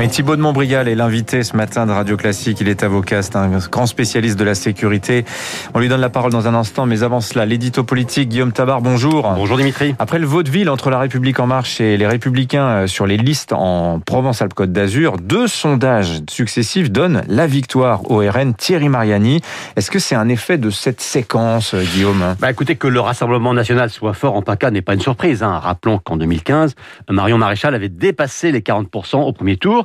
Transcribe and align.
Et 0.00 0.08
Thibaut 0.08 0.34
de 0.34 0.40
Montbrial 0.40 0.88
est 0.88 0.96
l'invité 0.96 1.44
ce 1.44 1.56
matin 1.56 1.86
de 1.86 1.92
Radio 1.92 2.16
Classique. 2.16 2.60
Il 2.60 2.68
est 2.68 2.82
avocat, 2.82 3.22
c'est 3.22 3.36
un 3.36 3.48
grand 3.70 3.86
spécialiste 3.86 4.36
de 4.36 4.42
la 4.42 4.56
sécurité. 4.56 5.24
On 5.72 5.78
lui 5.78 5.88
donne 5.88 6.00
la 6.00 6.08
parole 6.08 6.32
dans 6.32 6.48
un 6.48 6.54
instant, 6.54 6.84
mais 6.84 7.04
avant 7.04 7.20
cela, 7.20 7.46
l'édito 7.46 7.84
politique, 7.84 8.28
Guillaume 8.28 8.50
Tabar, 8.50 8.82
bonjour. 8.82 9.32
Bonjour 9.36 9.56
Dimitri. 9.56 9.94
Après 10.00 10.18
le 10.18 10.26
vaudeville 10.26 10.68
entre 10.68 10.90
la 10.90 10.98
République 10.98 11.38
En 11.38 11.46
Marche 11.46 11.80
et 11.80 11.96
les 11.96 12.08
Républicains 12.08 12.66
euh, 12.66 12.86
sur 12.88 13.06
les 13.06 13.16
listes 13.16 13.52
en 13.52 14.00
Provence-Alpes-Côte 14.00 14.72
d'Azur, 14.72 15.16
deux 15.18 15.46
sondages 15.46 16.22
successifs 16.28 16.90
donnent 16.90 17.22
la 17.28 17.46
victoire 17.46 18.10
au 18.10 18.18
RN 18.18 18.52
Thierry 18.54 18.88
Mariani. 18.88 19.42
Est-ce 19.76 19.92
que 19.92 20.00
c'est 20.00 20.16
un 20.16 20.28
effet 20.28 20.58
de 20.58 20.70
cette 20.70 21.00
séquence, 21.00 21.72
euh, 21.72 21.84
Guillaume? 21.84 22.34
Bah 22.40 22.50
écoutez, 22.50 22.74
que 22.74 22.88
le 22.88 22.98
Rassemblement 22.98 23.54
National 23.54 23.90
soit 23.90 24.14
fort 24.14 24.34
en 24.34 24.42
PACA 24.42 24.72
n'est 24.72 24.82
pas 24.82 24.94
une 24.94 25.00
surprise. 25.00 25.44
Hein. 25.44 25.60
Rappelons 25.60 25.98
qu'en 25.98 26.16
2015, 26.16 26.74
Marion 27.10 27.38
Maréchal 27.38 27.76
avait 27.76 27.88
dépassé 27.88 28.50
les 28.50 28.60
40% 28.60 29.18
au 29.18 29.32
premier 29.32 29.56
tour. 29.56 29.83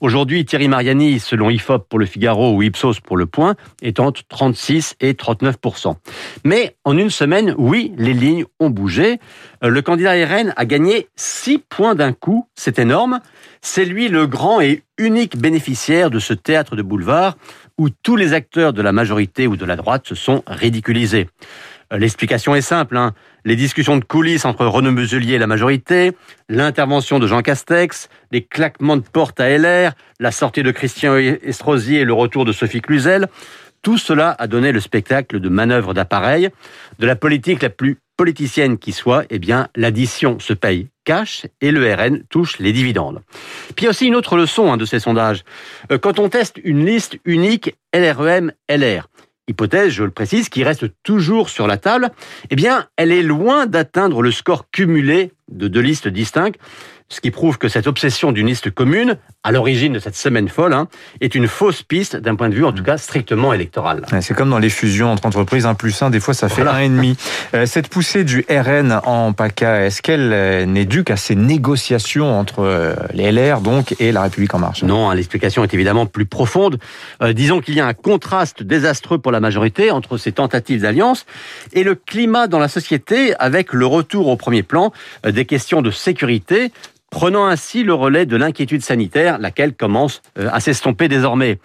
Aujourd'hui, 0.00 0.44
Thierry 0.44 0.68
Mariani, 0.68 1.20
selon 1.20 1.50
IFOP 1.50 1.88
pour 1.88 1.98
le 1.98 2.06
Figaro 2.06 2.54
ou 2.54 2.62
Ipsos 2.62 3.00
pour 3.04 3.16
le 3.16 3.26
Point, 3.26 3.54
est 3.82 4.00
entre 4.00 4.22
36 4.28 4.96
et 5.00 5.12
39%. 5.12 5.96
Mais 6.44 6.76
en 6.84 6.96
une 6.96 7.10
semaine, 7.10 7.54
oui, 7.58 7.92
les 7.96 8.14
lignes 8.14 8.44
ont 8.58 8.70
bougé. 8.70 9.18
Euh, 9.62 9.68
le 9.68 9.82
candidat 9.82 10.12
RN 10.12 10.52
a 10.56 10.64
gagné 10.64 11.08
6 11.16 11.58
points 11.68 11.94
d'un 11.94 12.12
coup, 12.12 12.46
c'est 12.54 12.78
énorme. 12.78 13.20
C'est 13.62 13.84
lui 13.84 14.08
le 14.08 14.26
grand 14.26 14.60
et 14.60 14.82
unique 15.00 15.36
bénéficiaire 15.36 16.10
de 16.10 16.18
ce 16.18 16.34
théâtre 16.34 16.76
de 16.76 16.82
boulevard 16.82 17.36
où 17.78 17.88
tous 17.90 18.16
les 18.16 18.34
acteurs 18.34 18.72
de 18.72 18.82
la 18.82 18.92
majorité 18.92 19.46
ou 19.46 19.56
de 19.56 19.64
la 19.64 19.74
droite 19.74 20.06
se 20.06 20.14
sont 20.14 20.44
ridiculisés. 20.46 21.28
Euh, 21.92 21.98
l'explication 21.98 22.54
est 22.54 22.60
simple. 22.60 22.96
Hein. 22.96 23.14
Les 23.44 23.56
discussions 23.56 23.96
de 23.96 24.04
coulisses 24.04 24.44
entre 24.44 24.66
Renaud 24.66 24.92
Muselier 24.92 25.34
et 25.34 25.38
la 25.38 25.46
majorité, 25.46 26.12
l'intervention 26.48 27.18
de 27.18 27.26
Jean 27.26 27.40
Castex, 27.40 28.08
les 28.30 28.44
claquements 28.44 28.98
de 28.98 29.02
porte 29.02 29.40
à 29.40 29.48
LR, 29.48 29.92
la 30.20 30.30
sortie 30.30 30.62
de 30.62 30.70
Christian 30.70 31.16
Estrosi 31.16 31.96
et 31.96 32.04
le 32.04 32.12
retour 32.12 32.44
de 32.44 32.52
Sophie 32.52 32.82
Cluzel, 32.82 33.28
tout 33.82 33.96
cela 33.96 34.36
a 34.38 34.46
donné 34.46 34.72
le 34.72 34.80
spectacle 34.80 35.40
de 35.40 35.48
manœuvres 35.48 35.94
d'appareil, 35.94 36.50
de 36.98 37.06
la 37.06 37.16
politique 37.16 37.62
la 37.62 37.70
plus 37.70 37.96
politicienne 38.18 38.76
qui 38.76 38.92
soit, 38.92 39.24
eh 39.30 39.38
bien, 39.38 39.68
l'addition 39.74 40.38
se 40.38 40.52
paye 40.52 40.88
et 41.60 41.70
le 41.70 41.94
RN 41.94 42.22
touche 42.28 42.58
les 42.58 42.72
dividendes. 42.72 43.20
Puis 43.76 43.88
aussi 43.88 44.06
une 44.06 44.16
autre 44.16 44.36
leçon 44.36 44.72
hein, 44.72 44.76
de 44.76 44.84
ces 44.84 45.00
sondages. 45.00 45.44
Euh, 45.90 45.98
quand 45.98 46.18
on 46.18 46.28
teste 46.28 46.58
une 46.62 46.84
liste 46.84 47.18
unique 47.24 47.74
LREM-LR, 47.94 49.08
hypothèse, 49.48 49.90
je 49.92 50.04
le 50.04 50.10
précise, 50.10 50.48
qui 50.48 50.64
reste 50.64 50.86
toujours 51.02 51.48
sur 51.48 51.66
la 51.66 51.76
table, 51.76 52.10
eh 52.50 52.56
bien, 52.56 52.86
elle 52.96 53.12
est 53.12 53.22
loin 53.22 53.66
d'atteindre 53.66 54.22
le 54.22 54.30
score 54.30 54.70
cumulé 54.70 55.32
de 55.48 55.68
deux 55.68 55.80
listes 55.80 56.08
distinctes 56.08 56.58
ce 57.10 57.20
qui 57.20 57.32
prouve 57.32 57.58
que 57.58 57.68
cette 57.68 57.88
obsession 57.88 58.30
d'une 58.30 58.46
liste 58.46 58.70
commune, 58.70 59.16
à 59.42 59.50
l'origine 59.50 59.92
de 59.92 59.98
cette 59.98 60.14
semaine 60.14 60.48
folle, 60.48 60.72
hein, 60.72 60.86
est 61.20 61.34
une 61.34 61.48
fausse 61.48 61.82
piste 61.82 62.16
d'un 62.16 62.36
point 62.36 62.48
de 62.48 62.54
vue, 62.54 62.64
en 62.64 62.72
tout 62.72 62.84
cas, 62.84 62.96
strictement 62.98 63.52
électoral. 63.52 64.06
C'est 64.20 64.34
comme 64.34 64.50
dans 64.50 64.60
les 64.60 64.70
fusions 64.70 65.10
entre 65.10 65.26
entreprises, 65.26 65.66
un 65.66 65.74
plus 65.74 66.00
un, 66.02 66.10
des 66.10 66.20
fois, 66.20 66.34
ça 66.34 66.48
fait 66.48 66.62
un 66.62 66.78
et 66.78 66.88
demi. 66.88 67.16
Euh, 67.54 67.66
cette 67.66 67.88
poussée 67.88 68.22
du 68.22 68.44
RN 68.48 69.00
en 69.04 69.32
PACA, 69.32 69.86
est-ce 69.86 70.02
qu'elle 70.02 70.32
euh, 70.32 70.66
n'est 70.66 70.84
due 70.84 71.02
qu'à 71.02 71.16
ces 71.16 71.34
négociations 71.34 72.38
entre 72.38 72.60
euh, 72.60 72.94
les 73.12 73.32
LR, 73.32 73.60
donc, 73.60 73.96
et 73.98 74.12
la 74.12 74.22
République 74.22 74.54
en 74.54 74.60
marche? 74.60 74.84
Non, 74.84 75.10
hein, 75.10 75.14
l'explication 75.16 75.64
est 75.64 75.74
évidemment 75.74 76.06
plus 76.06 76.26
profonde. 76.26 76.78
disons 77.34 77.60
qu'il 77.60 77.74
y 77.74 77.80
a 77.80 77.86
un 77.86 77.94
contraste 77.94 78.62
désastreux 78.62 79.18
pour 79.18 79.32
la 79.32 79.40
majorité 79.40 79.90
entre 79.90 80.16
ces 80.16 80.30
tentatives 80.30 80.82
d'alliance 80.82 81.26
et 81.72 81.82
le 81.82 81.96
climat 81.96 82.46
dans 82.46 82.60
la 82.60 82.68
société 82.68 83.34
avec 83.38 83.72
le 83.72 83.86
retour 83.86 84.28
au 84.28 84.36
premier 84.36 84.62
plan 84.62 84.92
des 85.24 85.44
questions 85.44 85.82
de 85.82 85.90
sécurité 85.90 86.70
prenant 87.10 87.46
ainsi 87.46 87.82
le 87.82 87.94
relais 87.94 88.26
de 88.26 88.36
l'inquiétude 88.36 88.82
sanitaire, 88.82 89.38
laquelle 89.38 89.74
commence 89.74 90.22
euh, 90.38 90.48
à 90.52 90.60
s'estomper 90.60 91.08
désormais. 91.08 91.58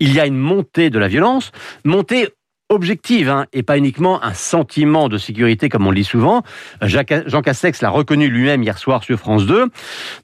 Il 0.00 0.12
y 0.12 0.20
a 0.20 0.26
une 0.26 0.38
montée 0.38 0.90
de 0.90 0.98
la 0.98 1.08
violence, 1.08 1.52
montée 1.84 2.28
objective 2.70 3.30
hein, 3.30 3.46
et 3.52 3.62
pas 3.62 3.78
uniquement 3.78 4.22
un 4.22 4.34
sentiment 4.34 5.08
de 5.08 5.16
sécurité 5.16 5.68
comme 5.68 5.86
on 5.86 5.90
le 5.90 5.96
dit 5.96 6.04
souvent. 6.04 6.42
Jean 6.82 7.42
Castex 7.42 7.80
l'a 7.80 7.90
reconnu 7.90 8.28
lui-même 8.28 8.62
hier 8.62 8.78
soir 8.78 9.02
sur 9.02 9.18
France 9.18 9.46
2. 9.46 9.66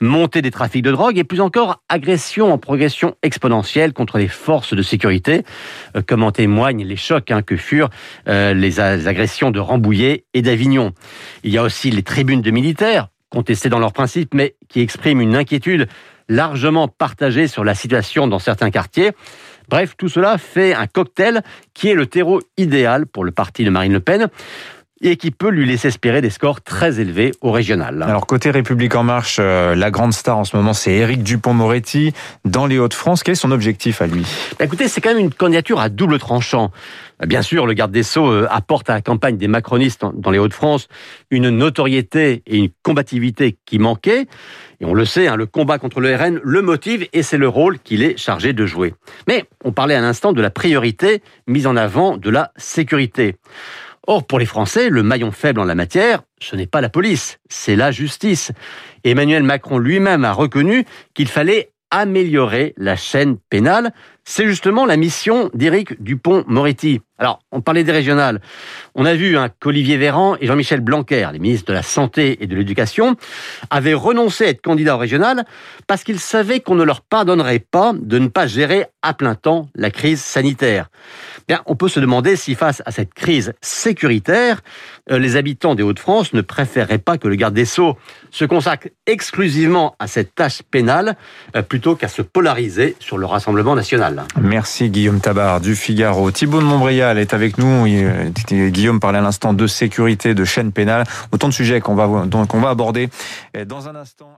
Montée 0.00 0.42
des 0.42 0.50
trafics 0.50 0.84
de 0.84 0.90
drogue 0.90 1.18
et 1.18 1.24
plus 1.24 1.40
encore 1.40 1.82
agression 1.88 2.52
en 2.52 2.58
progression 2.58 3.14
exponentielle 3.22 3.92
contre 3.92 4.18
les 4.18 4.28
forces 4.28 4.74
de 4.74 4.82
sécurité, 4.82 5.44
euh, 5.96 6.02
comme 6.06 6.22
en 6.22 6.32
témoignent 6.32 6.84
les 6.84 6.96
chocs 6.96 7.30
hein, 7.30 7.42
que 7.42 7.56
furent 7.56 7.90
euh, 8.28 8.52
les 8.52 8.80
agressions 8.80 9.50
de 9.50 9.60
Rambouillet 9.60 10.24
et 10.34 10.42
d'Avignon. 10.42 10.92
Il 11.44 11.52
y 11.52 11.58
a 11.58 11.62
aussi 11.62 11.90
les 11.90 12.02
tribunes 12.02 12.42
de 12.42 12.50
militaires 12.50 13.08
contestés 13.34 13.68
dans 13.68 13.80
leurs 13.80 13.92
principes, 13.92 14.32
mais 14.32 14.54
qui 14.68 14.80
expriment 14.80 15.20
une 15.20 15.34
inquiétude 15.34 15.88
largement 16.28 16.88
partagée 16.88 17.48
sur 17.48 17.64
la 17.64 17.74
situation 17.74 18.26
dans 18.28 18.38
certains 18.38 18.70
quartiers. 18.70 19.10
Bref, 19.68 19.94
tout 19.98 20.08
cela 20.08 20.38
fait 20.38 20.72
un 20.72 20.86
cocktail 20.86 21.42
qui 21.74 21.88
est 21.88 21.94
le 21.94 22.06
terreau 22.06 22.40
idéal 22.56 23.06
pour 23.06 23.24
le 23.24 23.32
parti 23.32 23.64
de 23.64 23.70
Marine 23.70 23.92
Le 23.92 24.00
Pen 24.00 24.28
et 25.04 25.16
qui 25.16 25.30
peut 25.30 25.50
lui 25.50 25.66
laisser 25.66 25.88
espérer 25.88 26.22
des 26.22 26.30
scores 26.30 26.62
très 26.62 26.98
élevés 26.98 27.32
au 27.42 27.52
régional. 27.52 28.02
Alors 28.02 28.26
côté 28.26 28.50
République 28.50 28.96
en 28.96 29.04
marche, 29.04 29.36
euh, 29.38 29.74
la 29.74 29.90
grande 29.90 30.14
star 30.14 30.38
en 30.38 30.44
ce 30.44 30.56
moment 30.56 30.72
c'est 30.72 30.92
Éric 30.92 31.22
Dupont-Moretti 31.22 32.14
dans 32.46 32.66
les 32.66 32.78
Hauts-de-France. 32.78 33.22
Quel 33.22 33.32
est 33.32 33.36
son 33.36 33.52
objectif 33.52 34.00
à 34.00 34.06
lui? 34.06 34.24
Bah, 34.58 34.64
Écoutez, 34.64 34.88
c'est 34.88 35.02
quand 35.02 35.10
même 35.10 35.18
une 35.18 35.32
candidature 35.32 35.78
à 35.78 35.90
double 35.90 36.18
tranchant. 36.18 36.70
Bien 37.24 37.42
sûr, 37.42 37.66
le 37.66 37.74
garde 37.74 37.92
des 37.92 38.02
Sceaux 38.02 38.30
euh, 38.30 38.48
apporte 38.50 38.88
à 38.88 38.94
la 38.94 39.02
campagne 39.02 39.36
des 39.36 39.46
macronistes 39.46 40.04
dans 40.14 40.30
les 40.30 40.38
Hauts-de-France 40.38 40.88
une 41.30 41.50
notoriété 41.50 42.42
et 42.46 42.56
une 42.56 42.70
combativité 42.82 43.56
qui 43.66 43.78
manquaient. 43.78 44.26
Et 44.80 44.84
on 44.84 44.94
le 44.94 45.04
sait, 45.04 45.28
hein, 45.28 45.36
le 45.36 45.46
combat 45.46 45.78
contre 45.78 46.00
le 46.00 46.14
RN 46.16 46.40
le 46.42 46.62
motive 46.62 47.06
et 47.12 47.22
c'est 47.22 47.38
le 47.38 47.48
rôle 47.48 47.78
qu'il 47.78 48.02
est 48.02 48.16
chargé 48.16 48.54
de 48.54 48.64
jouer. 48.64 48.94
Mais 49.28 49.44
on 49.64 49.72
parlait 49.72 49.94
à 49.94 50.00
l'instant 50.00 50.32
de 50.32 50.40
la 50.40 50.50
priorité 50.50 51.22
mise 51.46 51.66
en 51.66 51.76
avant 51.76 52.16
de 52.16 52.30
la 52.30 52.52
sécurité. 52.56 53.36
Or, 54.06 54.26
pour 54.26 54.38
les 54.38 54.46
Français, 54.46 54.90
le 54.90 55.02
maillon 55.02 55.32
faible 55.32 55.60
en 55.60 55.64
la 55.64 55.74
matière, 55.74 56.22
ce 56.40 56.56
n'est 56.56 56.66
pas 56.66 56.80
la 56.80 56.90
police, 56.90 57.38
c'est 57.48 57.76
la 57.76 57.90
justice. 57.90 58.52
Emmanuel 59.02 59.42
Macron 59.42 59.78
lui-même 59.78 60.24
a 60.24 60.32
reconnu 60.32 60.84
qu'il 61.14 61.28
fallait 61.28 61.72
améliorer 61.90 62.74
la 62.76 62.96
chaîne 62.96 63.38
pénale. 63.50 63.92
C'est 64.24 64.46
justement 64.46 64.84
la 64.84 64.96
mission 64.96 65.48
d'Éric 65.54 66.02
Dupont-Moretti. 66.02 67.00
Alors, 67.16 67.38
on 67.52 67.60
parlait 67.60 67.84
des 67.84 67.92
régionales. 67.92 68.40
On 68.96 69.04
a 69.04 69.14
vu 69.14 69.36
hein, 69.36 69.48
qu'Olivier 69.60 69.96
Véran 69.96 70.36
et 70.40 70.48
Jean-Michel 70.48 70.80
Blanquer, 70.80 71.28
les 71.32 71.38
ministres 71.38 71.68
de 71.68 71.72
la 71.72 71.84
Santé 71.84 72.42
et 72.42 72.48
de 72.48 72.56
l'Éducation, 72.56 73.14
avaient 73.70 73.94
renoncé 73.94 74.46
à 74.46 74.48
être 74.48 74.60
candidats 74.60 74.96
au 74.96 74.98
régional 74.98 75.44
parce 75.86 76.02
qu'ils 76.02 76.18
savaient 76.18 76.58
qu'on 76.58 76.74
ne 76.74 76.82
leur 76.82 77.02
pardonnerait 77.02 77.60
pas 77.60 77.92
de 77.94 78.18
ne 78.18 78.26
pas 78.26 78.48
gérer 78.48 78.86
à 79.02 79.14
plein 79.14 79.36
temps 79.36 79.68
la 79.76 79.92
crise 79.92 80.20
sanitaire. 80.20 80.88
Bien, 81.46 81.60
on 81.66 81.76
peut 81.76 81.88
se 81.88 82.00
demander 82.00 82.34
si 82.34 82.56
face 82.56 82.82
à 82.84 82.90
cette 82.90 83.14
crise 83.14 83.52
sécuritaire, 83.60 84.62
euh, 85.10 85.18
les 85.18 85.36
habitants 85.36 85.76
des 85.76 85.82
Hauts-de-France 85.82 86.32
ne 86.32 86.40
préféreraient 86.40 86.98
pas 86.98 87.18
que 87.18 87.28
le 87.28 87.36
garde 87.36 87.54
des 87.54 87.66
Sceaux 87.66 87.96
se 88.30 88.44
consacre 88.44 88.88
exclusivement 89.06 89.94
à 90.00 90.08
cette 90.08 90.34
tâche 90.34 90.62
pénale 90.68 91.16
euh, 91.54 91.62
plutôt 91.62 91.94
qu'à 91.94 92.08
se 92.08 92.22
polariser 92.22 92.96
sur 92.98 93.18
le 93.18 93.26
Rassemblement 93.26 93.76
national. 93.76 94.24
Merci 94.40 94.88
Guillaume 94.88 95.20
Tabar 95.20 95.60
du 95.60 95.76
Figaro. 95.76 96.30
Thibault 96.30 96.60
de 96.60 96.64
Montbrial 96.64 97.03
est 97.12 97.34
avec 97.34 97.58
nous. 97.58 97.86
Euh, 97.86 98.30
Guillaume 98.68 99.00
parlait 99.00 99.18
à 99.18 99.22
l'instant 99.22 99.52
de 99.52 99.66
sécurité, 99.66 100.34
de 100.34 100.44
chaîne 100.44 100.72
pénale. 100.72 101.04
Autant 101.32 101.48
de 101.48 101.52
sujets 101.52 101.80
qu'on 101.80 101.94
va, 101.94 102.06
va 102.06 102.68
aborder 102.68 103.08
dans 103.66 103.88
un 103.88 103.96
instant. 103.96 104.30